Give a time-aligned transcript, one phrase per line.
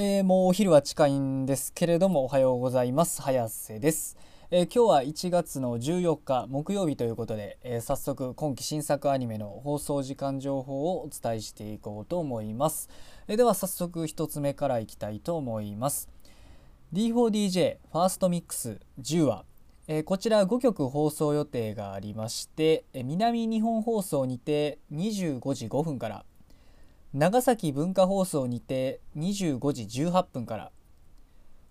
[0.00, 3.20] えー、もうお昼は近いんですけれどもおはようございます。
[3.20, 4.16] 早瀬です、
[4.52, 12.88] えー、今日は1月の14日木曜日ということで、えー、早速今期新作アニメの放送時間情報をお伝えしていこうと思います、
[13.26, 16.08] えでは早速1つ目からいきたいと思います。
[16.94, 19.44] D4DJ ファーストミックス10話。
[19.88, 26.24] えこちら5曲放送予定がありまして、え南日本放送にて25時5分から
[27.14, 30.72] 長崎文化放送にて25時18分から。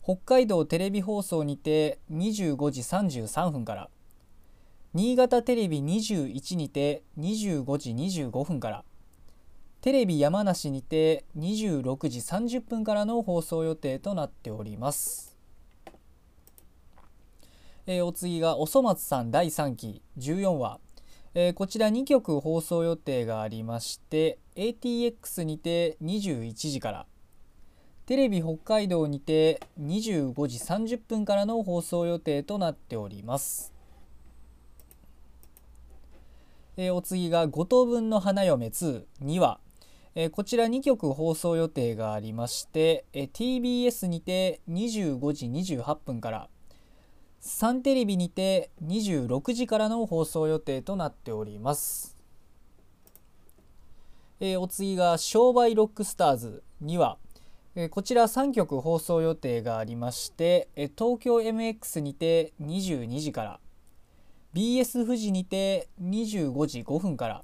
[0.00, 3.90] 北海道テレビ放送にて25時33分から。
[4.92, 8.84] 新潟テレビ21にて25時25分から。
[9.80, 15.36] テレビ山梨にて26時30分からの放送予定となっております。
[17.86, 20.00] えー、お次がおそ松さん第3期。
[20.16, 20.78] 14話。
[21.34, 27.06] えー、こちら2曲放送予定がありまして ATX にて21時から。
[28.06, 33.72] テレビ北海道にて25時30分からの放送予定となっております、
[36.76, 39.58] えー、お次が5等分の花嫁2 2話。
[40.16, 46.48] えー、こちら2曲放送予定がありまして、えー、TBS にて25時28分から。
[47.40, 52.13] サンテレビにて26時からの放送予定となっております。
[54.40, 57.18] えー、お次が商売ロックスターズ2話、
[57.76, 63.60] えー、こちら3曲放送予定がありまして、えー、東京 MX にて22時から
[64.54, 67.42] BS 富士にて25時5分から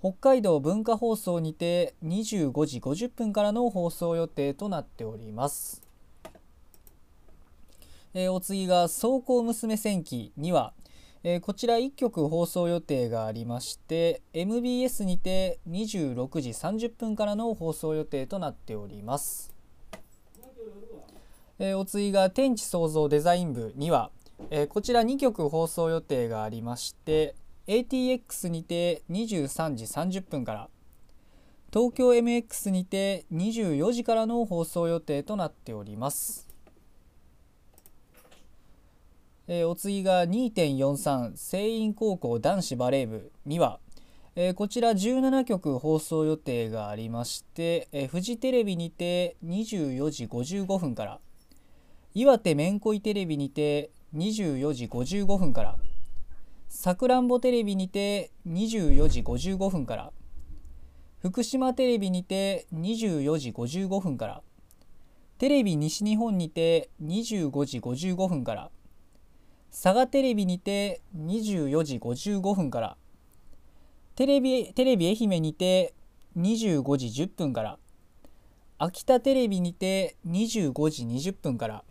[0.00, 5.80] 北海道文化放送にて25時50分からの放送予定となっております。
[8.12, 10.74] えー、お次が「走行娘戦記」2話、
[11.24, 19.54] えー、こちら1曲放送予定がありまして MBS にて26時30分からの放送予定となっております、
[21.60, 24.10] えー、お次が「天地創造デザイン部」2話、
[24.50, 27.36] えこちら2曲放送予定がありまして
[27.68, 30.68] ATX にて23時30分から
[31.72, 36.51] 東京 MX にて24時からの放送予定となっております。
[39.48, 43.80] えー、お次が2.43聖院高校男子バレー部2話、
[44.36, 51.20] えー、こちら17曲放送予定がありまして、えー、フジテレビにて24時55分から。
[52.14, 55.76] 岩手めんこいテレビにて24時55分から。
[56.68, 60.12] さくらんぼテレビにて24時55分から。
[61.20, 64.42] 福島テレビにて24時55分から。
[65.38, 68.70] テレビ西日本にて25時55分から。
[69.72, 72.96] 佐賀テレビにて24時55分から
[74.16, 75.94] テレビテレビ愛媛にて
[76.36, 77.78] 25時10分から
[78.76, 81.84] 秋田テレビにて25時20分から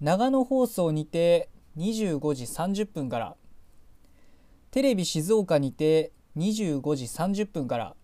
[0.00, 3.36] 長野放送にて25時30分から
[4.70, 7.94] テレビ静岡にて25時30分から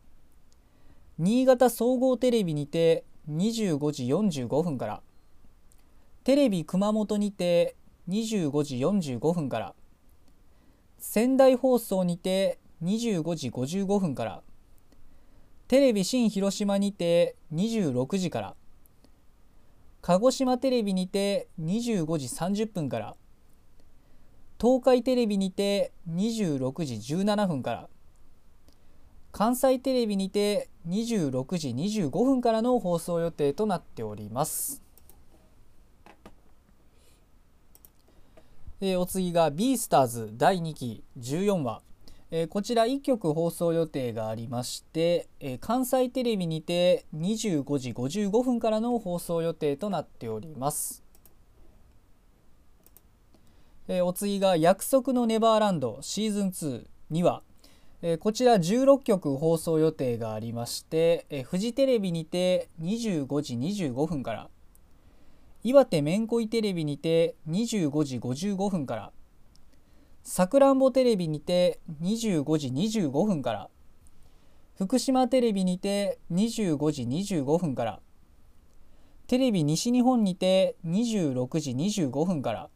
[1.16, 5.00] 新潟総合テレビにて25時45分から
[6.24, 7.76] テレビ熊本にて
[8.10, 9.74] 25時45分から。
[10.98, 14.42] 仙台放送にて25時55分から。
[15.68, 18.56] テレビ新広島にて26時から。
[20.02, 23.16] 鹿児島テレビにて25時30分から。
[24.60, 27.88] 東海テレビにて26時17分から。
[29.32, 34.82] 関西テレビにて26時25分からの放送予定となっております。
[38.82, 41.82] え、お次が「ビースターズ第2期14話」
[42.32, 51.04] え、こちら1曲放送予定がありまして、え、関西テレビにて25時55分からの放送予定となっております。
[53.86, 57.42] え、お次が「約束のネバーランドシーズン2」2話、
[58.00, 64.48] え、こちら16曲放送予定がありまして、え、フジテレビにて25時25分から
[65.62, 69.12] 「岩手めんこいテレビにて25時55分から
[70.22, 73.68] さくらんぼテレビにて25時25分から
[74.78, 78.00] 福島テレビにて25時25分から
[79.26, 82.70] テレビ西日本にて26時25分から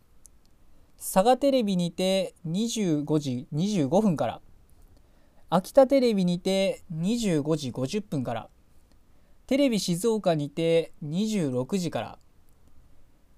[0.98, 4.40] 佐賀テレビにて25時25分から
[5.48, 8.48] 秋田テレビにて25時50分から
[9.46, 12.19] テレビ静岡にて26時から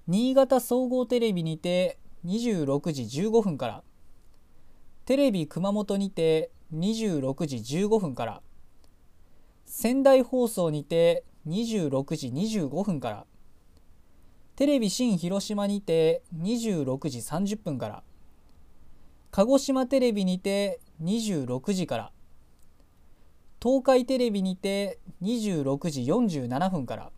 [0.09, 3.83] 新潟総合テレビにて26時15分から。
[5.05, 8.43] テレビ熊本にて26時15分から。
[9.65, 13.27] 仙台放送にて26時25分から。
[14.55, 18.05] テレビ新広島にて26時30分から。
[19.33, 22.13] 鹿児島テレビにて26時から。
[23.61, 27.11] 東海テレビにて26時47分から。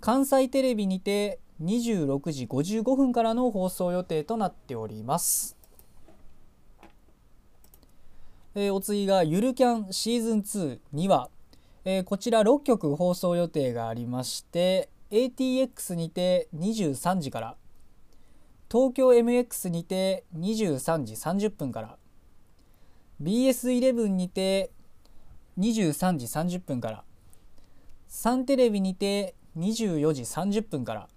[0.00, 5.56] 関西テレビにて26時55分からの放送予定となっております。
[8.54, 11.30] えー、お次がゆるキャンシーズン2には、
[11.84, 17.56] えー、こちら6曲放送予定がありまして ATX にて23時から
[18.70, 21.96] 東京 MX にて23時30分から
[23.22, 24.70] BS11 にて
[25.58, 27.04] 23時30分から
[28.08, 31.08] サンテレビにて24時30分から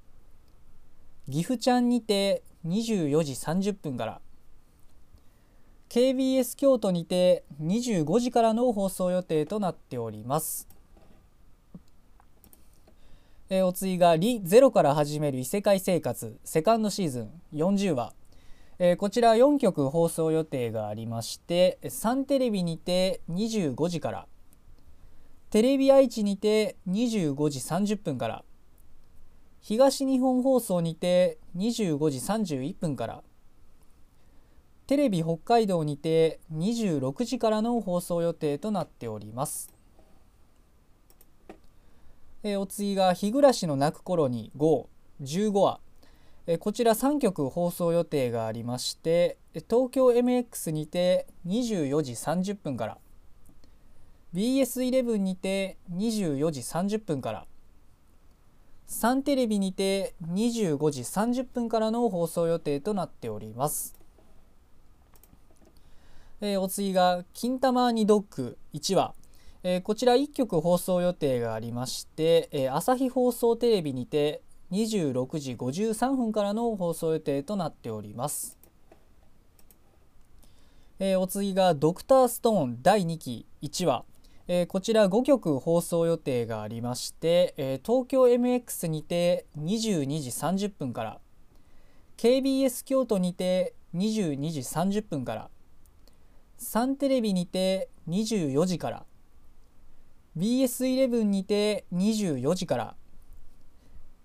[1.29, 4.21] 岐阜ちゃんにて24時30分から。
[5.89, 10.67] KBS 京都にて25時からの放送予定となっております。
[13.49, 18.13] えー、お次が「リ・ゼロから始める異世界生活」セカンドシーズン40話、
[18.79, 24.27] えー、こちら4曲放送予定がありましてサンテレビにて25時から。
[25.49, 28.45] テレビ愛知にて25時30分から。
[29.63, 33.23] 東日本放送にて25時31分から
[34.87, 39.71] テレビ北海道にて26時からの放送予定となっております。
[42.43, 44.87] えー、お次が「日暮らしの泣く頃に5」
[45.21, 45.79] 15話、
[46.47, 52.97] えー、こちら3曲放送予定がありまして東京 MX にて24時30分から
[54.33, 57.45] BS11 にて24時30分から
[58.91, 63.95] サンテレビにて25時30分からの放送予定となっております。
[66.41, 69.13] えー、お次が「金玉にドッグ」1話
[69.63, 74.41] えー、こちら1曲放送予定がありまして、えー、朝日放送テレビにて
[74.71, 78.57] 26時53分からの放送予定となっております。
[80.99, 84.03] えー、お次が「ドクターストーン第2期1話」
[84.47, 91.19] えー、こちら5曲放送予定がありまして、えー、東京 MX にて22時30分から
[92.17, 95.49] KBS 京都にて22時30分から
[96.57, 99.05] サンテレビにて24時から
[100.37, 102.95] BS11 にて24時から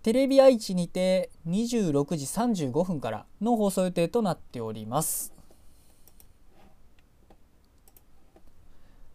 [0.03, 5.36] テレビ愛知にて26時35分からの放送予定となっております。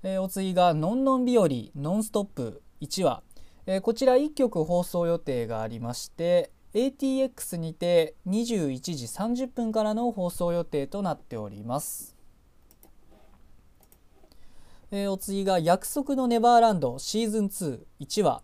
[0.03, 3.21] えー、お次が「のんのん日和ノンストップ」1話、
[3.67, 12.15] えー、こちら1曲放送予定がありまして ATX にて21時30分からの放送予定となっております。
[14.89, 18.41] えー、お次が「約束のネバーランドシーズン2、1話」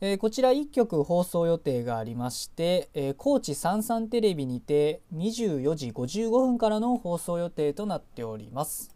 [0.00, 8.95] えー、こちら1局放送予定がありまして、えー、高知さんさんテレビにて24時55分からの放送予定となっております。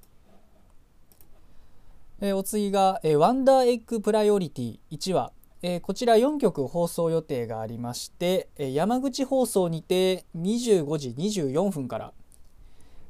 [2.23, 4.79] えー、お次が、えー「ワンダーエッグプライオリティ。
[4.91, 5.33] 1話」
[5.63, 12.13] えー、こちら4局放送予定がありまして、えー、山口放送にて25時24分から。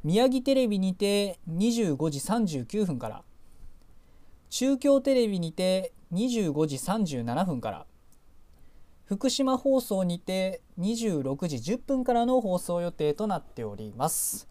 [0.04, 3.24] 宮城テレビにて25時39分から。
[4.48, 7.86] 中京テレビにて25時37分から。
[9.06, 14.48] 福島放送にて26時10分からの放送予定となっております。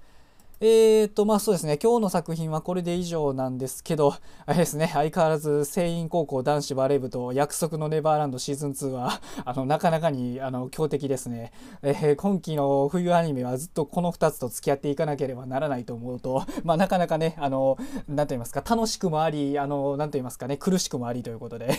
[0.61, 11.53] えーと、まあそうですね、今日の作品はこれで以上なんですけど、 あれですね、相変わらず、聖院高校男子バレー部と約束のネバーランドシーズン2は、 あの、なかなかに、あの、強敵ですね。
[11.81, 17.77] えー、今期の冬アニメはずっとこの2つと付き合っていかなければならないと思うと、 まあなかなかね、あの、
[18.09, 21.69] なんと言いますか、楽しくもあり、あの、なんと言いますかね、苦しくもありということで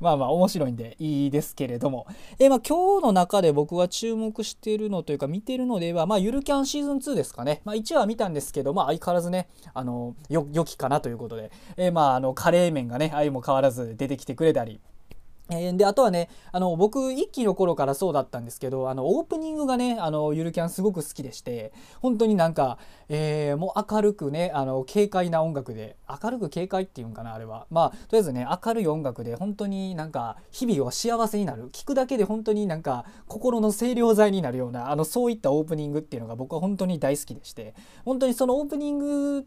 [0.00, 2.06] まあまあ面白いんでいいですけれども、
[2.38, 7.60] えー、まあ今日の中で僕が注目しているのというか見てるのでは、まあゆるキャンシーズン2ですかね。
[7.64, 14.80] まあ1話見たんですけど、まあ、相変わらずね、あの、よ、良きかなということで、えー、まあ、あの、カレー麺がね、相も変わらず出てきてくれたり、
[15.50, 22.78] えー、であとはねあの僕一期の頃からそうだったんですけどあのオープニングがねあのゆるキャンすごく好きでして本当になんか、
[23.10, 27.66] えー、もう明るくねあの軽快な音楽で明るく軽快っていうんかなあれは。
[27.70, 31.68] まあとりあえずね明るい音楽で本当になんか日々を幸せになる。
[31.70, 37.74] 聞くだけで本当になんか心の清涼剤になるようなあのそういったオープニングっていうのが僕は本当に大好きでして
[38.04, 39.46] 本当にそのオープニング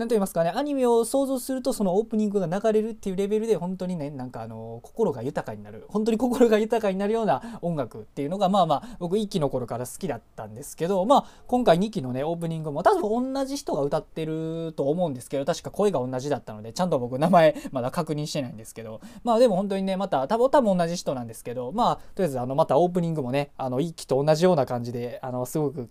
[0.00, 25.90] 何と言いますかねアニメを想像するとそのオープニングが流れるっていうレベルで本当にねなんかあの心が豊かになる本当に心が豊かになるような音楽っていうのがまあまあ僕1期の頃から好きだったんですけどまあ今回2期のねオープニングも多分同じ人が歌ってると思うんですけど確か声が同じだったのでちゃんと僕名前まだ確認してないんですけどまあでも本当にねまた多分多分同じ人なんですけどまあとりあえずあのまたオープニングもねあの1期と同じような感じであのすごく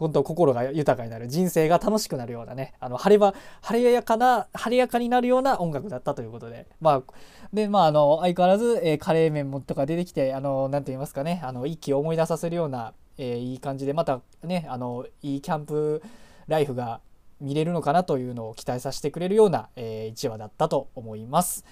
[0.00, 7.12] 本当心が豊かになる人生が楽しくなるようなねあの晴れば晴れやかな晴れやかになるような音楽だったということでまあ
[7.52, 16.02] でまああの相変わらず、えー、カレー麺もとか出てきてあの何て言いますかねあの一気を思い出させるような、えー、いい感じでまたねあのいいキャンプ
[16.48, 17.02] ライフが
[17.38, 21.64] 見れるのかなというのを期待させてくれるような、えー、1話だったと思います。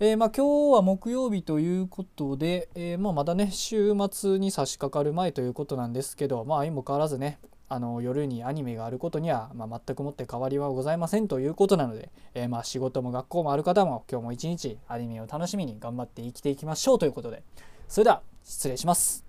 [0.00, 17.42] えー、まあ、今日は木曜日ということで、えー、まあ、まだね週末に差し掛かる前ということなんですけどまあ相も変わらずねあの夜にアニメがあることには、まあ、全くもって変わりはございませんということなので、えー、まあ仕事も学校もある方も今日も一日アニメを楽しみに頑張って生きていきましょうということで
[17.88, 19.27] それでは失礼します。